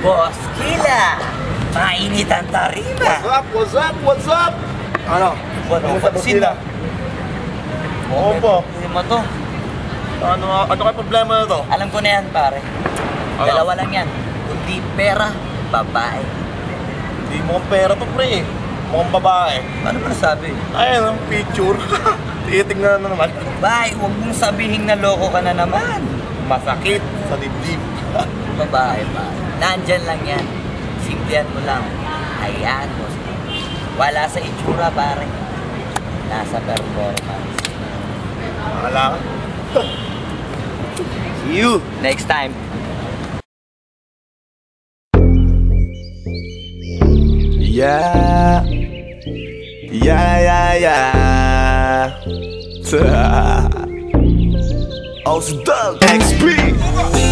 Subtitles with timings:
[0.00, 1.02] Boss Kila!
[1.76, 3.20] Mainit ang tarima!
[3.20, 3.44] What's up?
[3.52, 3.94] What's up?
[4.00, 4.52] What's up?
[5.06, 5.28] Ano?
[5.68, 6.52] Ano, Ano sa pansin Bukila?
[8.06, 8.54] Oo po.
[8.64, 9.20] Hindi mo to.
[10.24, 11.60] Ano, ano kayo problema na to?
[11.68, 12.58] Alam ko na yan, pare.
[13.36, 13.46] Ano?
[13.46, 14.08] Dalawa lang yan.
[14.48, 15.28] Kundi pera,
[15.68, 16.22] babae.
[17.26, 18.40] Hindi mo pera to pre.
[18.88, 19.58] Mukhang babae.
[19.82, 20.54] Ano ba nasabi?
[20.72, 21.78] Ayun ang picture.
[22.46, 23.28] Titingnan na naman.
[23.58, 26.00] Babae, huwag mong sabihin na loko ka na naman.
[26.46, 27.82] Masakit sa dibdib.
[28.56, 29.26] Babae pa.
[29.56, 30.44] Nandyan lang yan.
[31.00, 31.84] Simplihan mo lang.
[32.44, 33.06] Hayaan mo.
[33.96, 35.24] Wala sa itsura, pare.
[36.28, 37.56] Nasa performance.
[38.84, 39.16] Wala.
[41.40, 42.52] See you next time.
[47.58, 48.64] Yeah.
[49.92, 52.10] Yeah, yeah, yeah.
[55.26, 57.25] Aus Doug XP.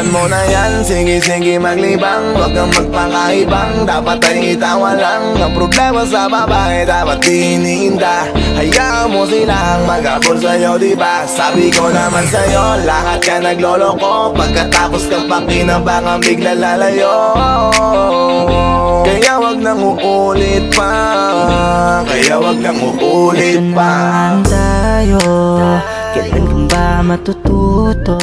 [0.00, 2.32] Kalimutan mo na yan, sige sige maglibang.
[2.32, 9.28] Huwag kang magpakaibang, dapat ay itawa lang Ang problema sa babae, dapat tinihinda Hayaan mo
[9.28, 11.28] silang magabol sa'yo, diba?
[11.28, 14.32] Sabi ko naman sa'yo, lahat ka nagloloko.
[14.32, 17.36] Pagkatapos kang pakinabangan, bigla lalayo.
[19.04, 20.92] Kaya wag nang uulit pa.
[22.08, 23.92] Kaya wag nang uulit pa.
[23.92, 25.20] Naman tayo
[26.16, 28.16] Kailan ka ba matututo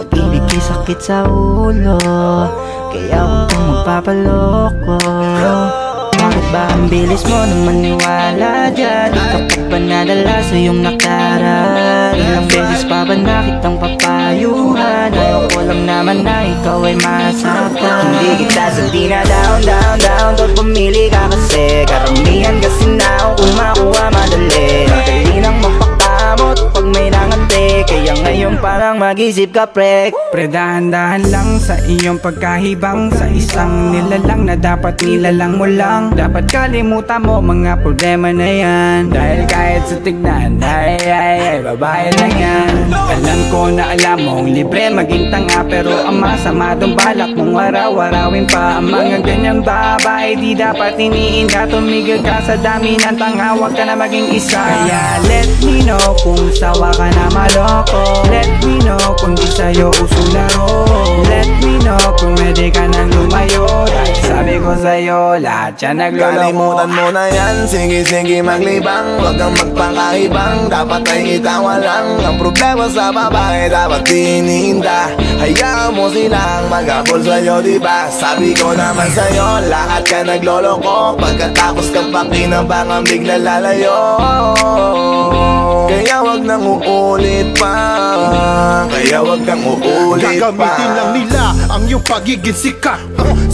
[0.00, 2.00] Pag-ibig ay sakit sa ulo
[2.88, 4.96] Kaya huwag kang magpapaloko.
[6.16, 9.12] Bakit ba ang bilis mo na maniwala dyan?
[9.12, 12.16] Di ka pa ba nadala sa iyong nakaraan?
[12.16, 15.12] Ilang beses pa ba nakitang papayuhan?
[15.12, 20.56] Ayoko lang naman na ikaw ay masaktan Hindi kita sabi na down, down, down Doon
[20.56, 21.84] pumili ka kasi.
[21.84, 24.89] Karamihan kasi na ako kung makuha madali
[28.60, 30.12] parang mag-isip ka pre.
[30.30, 33.08] Pre dahan-dahan lang sa iyong pagkahibang.
[33.16, 39.00] Sa isang nilalang na dapat nilalang mo lang Dapat kalimutan mo mga problema na yan.
[39.08, 42.74] Dahil kahit sa tignan ay ay ay babae lang yan.
[42.92, 48.46] Alam ko na alam mong libre maging tanga Pero ang masama dong balak mong araw-arawin
[48.46, 48.78] pa.
[48.78, 53.88] Ang mga ganyang babae di dapat iniinda Tumigil ka sa dami ng tanga Huwag ka
[53.88, 54.60] na maging isa.
[54.60, 58.04] Kaya let me know kung sawa ka na maloko.
[58.28, 60.86] Let me know kung di sa'yo uso laro.
[61.30, 61.69] Let me
[65.70, 69.06] lahat yan nagloloko Kalimutan mo na yan, sige sige maglibang.
[69.22, 76.10] Huwag kang magpakaibang, dapat ay itawa lang Ang problema sa babae, dapat tinihinda Hayaan mo
[76.10, 78.10] silang magabol sa'yo, diba?
[78.10, 81.16] Sabi ko naman sa'yo, lahat ka nagloloko.
[81.16, 84.20] Pagkatapos kang pakinabangan, bigla lalayo.
[85.88, 87.74] Kaya wag nang uulit pa.
[88.92, 90.52] Kaya wag kang uulit pa.
[90.52, 93.00] Gagamitin lang nila ang iyong pagiging sikat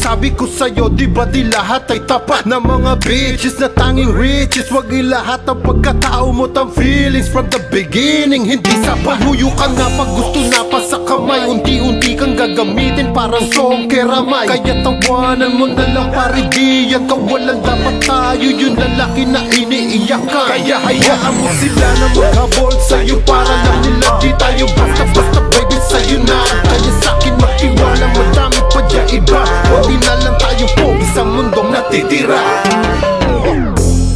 [0.06, 4.70] Sabi ko sa'yo, di ba di lahat ay tapat Na mga bitches na tanging riches?
[4.70, 9.18] Wag ilahat ang pagkatao mo ang feelings From the beginning, hindi sapat.
[9.26, 14.46] Huyo ka na pag gusto na pa sa kamay Unti-unti kang gagamitin parang song keramay.
[14.46, 20.22] Kaya tawanan mo na lang pare di yan Kawalan dapat tayo yung lalaki na iniiyak
[20.22, 20.54] ka.
[20.54, 26.22] Kaya hayaan mo sila na maghabol sa'yo Para lang nila di tayo basta-basta baby sa'yo
[26.22, 26.38] na.
[26.62, 29.40] Kaya sa'kin magtiwala madami pa dyan iba
[29.72, 32.40] Huwag na lang tayo pogi sa mundong natitira.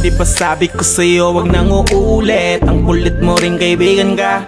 [0.01, 2.65] Di ba sabi ko sa'yo wag nang uulit.
[2.65, 4.45] Ang kulit mo rin kaibigan ka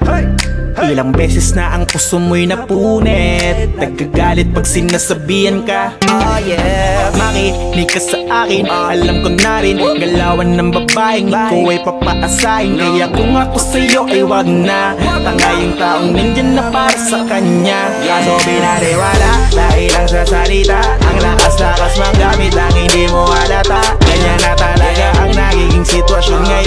[0.82, 3.78] Ilang beses na ang puso mo'y napunit.
[3.78, 5.94] Nagkagalit pag sinasabihan ka.
[6.10, 8.66] Oh yeah Makinig ka sa akin.
[8.66, 12.74] Alam ko na rin Galawan ng babaeng Ikaw ay papaasahin.
[12.80, 14.98] Kaya kung ako sa'yo ay wag na.
[14.98, 17.94] Tanga yung taong nandyan na para sa kanya.
[18.02, 20.82] Kaso binariwala Dahil lang sa salita.
[21.06, 26.63] Ang lakas-lakas mang gamit Ang hindi mo halata Ganyan na talaga ang nagiging sitwasyon ngayon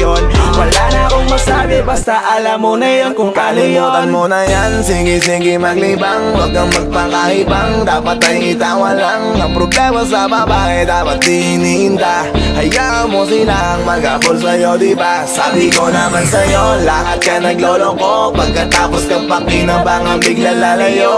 [1.77, 6.33] masabi Basta alam mo na yun kung Kalimutan mo na yan, sige sige maglibang.
[6.33, 12.29] Huwag kang magpakaibang, dapat ay itawa lang Ang problema sa babae, dapat tinihinda.
[12.57, 15.29] Hayaan mo silang magabol sa'yo, diba?
[15.29, 18.33] Sabi ko naman sa'yo, lahat ka nagloloko.
[18.33, 21.17] Pagkatapos kang pakinabangan, bigla lalayo.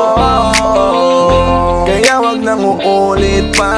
[1.86, 3.74] Kaya wag nang uulit pa.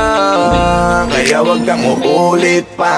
[1.13, 2.95] Kaya wag kang uulit pa.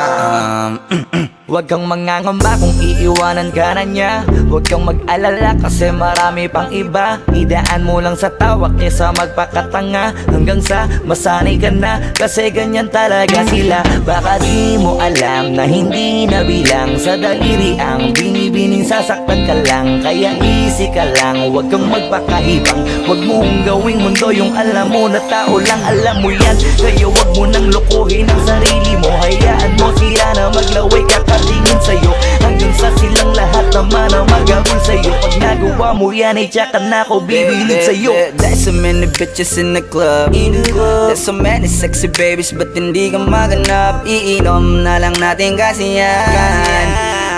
[1.13, 4.25] Um, Huwag kang mangangamba kung iiwanan ka na niya.
[4.49, 7.21] Huwag kang mag-alala kasi marami pang iba.
[7.29, 10.17] Idaan mo lang sa tawa kesa magpakatanga.
[10.33, 13.85] Hanggang sa masanay ka na Kasi ganyan talaga sila.
[14.01, 20.01] Baka di mo alam na hindi na bilang Sa daliri ang binibining sasaktan ka lang.
[20.01, 20.33] Kaya
[20.73, 21.53] easy ka lang.
[21.53, 25.85] Huwag kang magpakahibang Huwag mong gawing mundo yung alam mo na tao lang.
[25.85, 26.57] Alam mo yan.
[26.81, 29.13] Kaya huwag mo nang lokohin ang sarili mo.
[29.21, 32.13] Hayaan mo sila na maglaway kakatingin sa'yo.
[32.41, 35.13] Hanggang sa silang lahat naman ang magagol sa'yo.
[35.21, 38.33] Pag nagawa mo yan ay tsaka na ako bibilid sa'yo.
[38.41, 40.33] There's so many bitches in the club.
[40.33, 44.09] There's so many sexy babies Ba't hindi ka maganap.
[44.09, 46.82] Iinom na lang natin kasi yan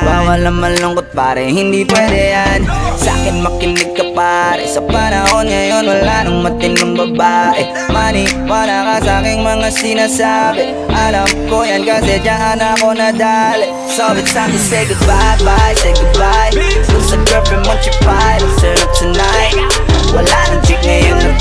[0.05, 2.61] Bawal ang malungkot pare, hindi pwede yan.
[3.01, 4.69] Sa akin makinig ka pare.
[4.69, 7.65] Sa panahon ngayon wala nang matinong babae.
[7.89, 10.77] Maniwala ka sa aking mga sinasabi.
[10.93, 13.73] Alam ko yan kasi dyan ako nadali.
[13.89, 16.53] So it's time to say goodbye, bye, say goodbye.
[16.55, 19.57] Dun sa girlfriend let's turn up tonight.
[20.15, 21.33] Wala nang chick ngayon na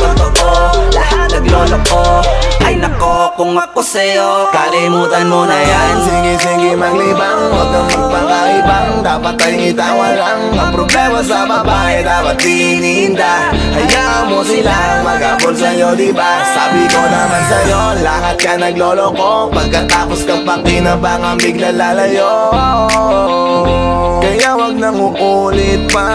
[3.64, 4.52] ako sa'yo.
[4.52, 5.96] Kalimutan mo na yan.
[6.04, 7.40] Sige sige maglibang.
[7.48, 10.42] Huwag kang magpakaibang Dapat ay itawa lang.
[10.52, 17.44] Ang problema sa babae Dapat tininda Hayaan mo silang Magabol sa'yo diba Sabi ko naman
[17.48, 19.54] sa'yo Lahat ka nagloloko.
[19.54, 22.52] Pagkatapos kang pakinabangan Bigla lalayo.
[24.24, 26.08] Kaya wag nang uulit pa.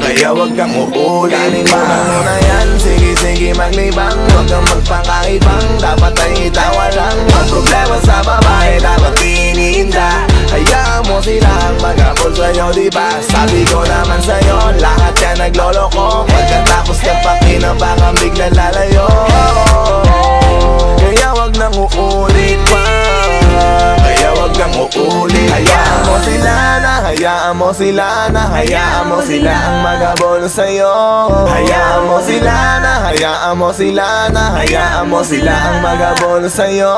[0.00, 1.80] Kaya wag kang uulit pa.
[1.80, 2.34] Mo na.
[2.44, 2.68] Yan.
[2.80, 4.16] Sige sige maglibang.
[4.32, 5.19] Huwag kang magpakaibang
[6.50, 13.62] Itawa lang Ang problema sa babae Dapat tininda Hayaan mo silang magabol sa'yo diba Sabi
[13.70, 16.26] ko naman sa'yo Lahat yan nagloloko.
[16.26, 19.06] Pagkatapos kang pakinabangan Bigla lalayo
[27.30, 30.90] Hayaan mo sila na Hayaan mo sila ang magabol sa'yo.
[31.46, 36.90] Hayaan mo sila na Hayaan mo sila na Hayaan mo sila ang magabol sa'yo.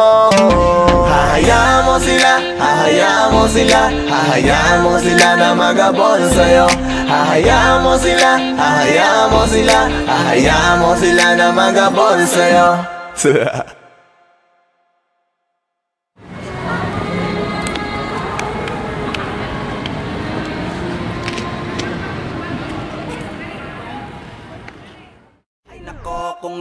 [1.04, 6.64] Hahayaan mo sila Hahayaan mo sila Hahayaan mo sila na magabol sa'yo.
[7.12, 12.68] Hahayaan mo sila Hahayaan mo sila Hahayaan mo sila na magabol sa'yo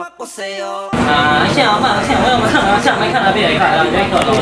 [0.00, 4.32] 啊，现场看，现场让我们看啊，现场没看到别人看，然后别人看到。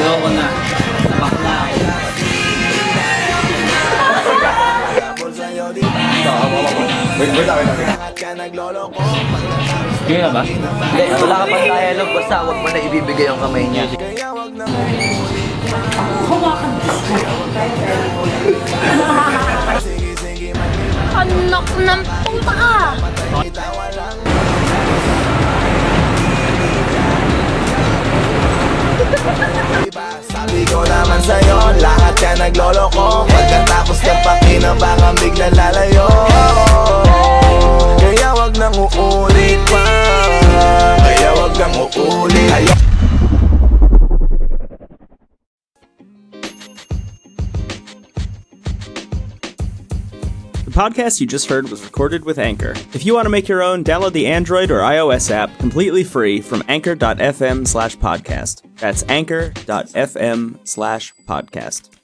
[0.00, 0.46] Ayoko na
[1.20, 1.56] Bakla
[10.06, 10.42] Sige na ba?
[10.42, 13.84] Hindi, wala ka pang dialogue Basta wag mo na ibibigay yung kamay niya
[21.20, 22.73] Anak ng puta!
[30.65, 33.23] Ko naman sa'yo, lahat ka nagloloko.
[33.31, 36.07] Pagkatapos pakinabangan bigla lalayo.
[38.01, 39.83] Kaya wag nang uulit pa
[40.99, 42.77] Kaya wag kang uulit Ayaw
[50.65, 52.75] The podcast you just heard was recorded with Anchor.
[52.93, 56.41] If you want to make your own, download the Android or iOS app completely free
[56.41, 58.64] from anchor.fm slash podcast.
[58.75, 61.94] That's anchor.fm slash podcast.